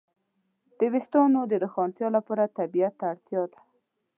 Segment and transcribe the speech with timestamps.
[0.77, 3.59] د وېښتیانو د روښانتیا لپاره طبيعت ته اړتیا ده.